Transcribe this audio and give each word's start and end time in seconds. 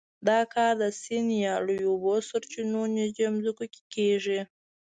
دا 0.27 0.39
کار 0.53 0.71
د 0.81 0.83
سیند 1.01 1.29
یا 1.45 1.55
لویو 1.65 1.91
اوبو 1.93 2.13
سرچینو 2.29 2.81
نږدې 2.97 3.25
ځمکو 3.35 3.65
کې 3.73 3.81
کېږي. 3.93 4.39